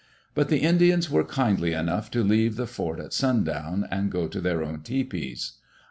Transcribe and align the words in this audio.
But 0.33 0.49
the 0.49 0.61
Indians 0.63 1.11
were 1.11 1.23
kindly 1.23 1.73
enou^ 1.73 2.09
to 2.09 2.23
leave 2.23 2.55
the 2.55 2.65
"fort'' 2.65 2.99
at 2.99 3.13
sundown 3.13 3.87
and 3.91 4.09
go 4.09 4.27
to 4.27 4.41
their 4.41 4.63
own 4.63 4.79
tepees. 4.79 5.59